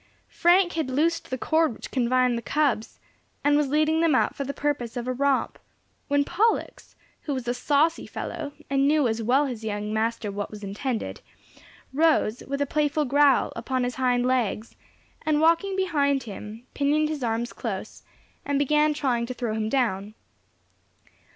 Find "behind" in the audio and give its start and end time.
15.75-16.23